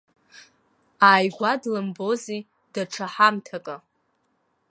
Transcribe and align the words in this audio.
Ааигәа 1.09 1.51
длымбози 1.61 2.41
даҽа 2.73 3.05
ҳамҭакы! 3.13 3.75